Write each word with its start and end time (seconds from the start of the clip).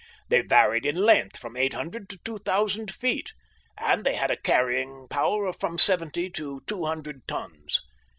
They 0.29 0.41
varied 0.41 0.83
in 0.83 0.95
length 0.95 1.37
from 1.37 1.55
eight 1.55 1.75
hundred 1.75 2.09
to 2.09 2.17
two 2.25 2.39
thousand 2.39 2.89
feet, 2.91 3.33
and 3.77 4.03
they 4.03 4.15
had 4.15 4.31
a 4.31 4.35
carrying 4.41 5.05
power 5.11 5.45
of 5.45 5.59
from 5.59 5.77
seventy 5.77 6.27
to 6.31 6.59
two 6.65 6.85
hundred 6.85 7.27
tons. 7.27 7.83